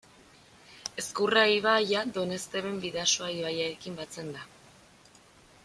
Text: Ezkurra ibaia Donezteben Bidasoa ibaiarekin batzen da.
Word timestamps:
Ezkurra 1.01 1.43
ibaia 1.55 2.01
Donezteben 2.15 2.81
Bidasoa 2.87 3.29
ibaiarekin 3.37 4.01
batzen 4.01 4.33
da. 4.39 4.47